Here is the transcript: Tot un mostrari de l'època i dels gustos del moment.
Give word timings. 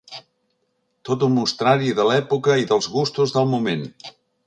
Tot 1.09 1.27
un 1.27 1.35
mostrari 1.35 1.93
de 2.01 2.07
l'època 2.13 2.59
i 2.65 2.69
dels 2.73 2.91
gustos 2.99 3.39
del 3.41 3.51
moment. 3.57 3.89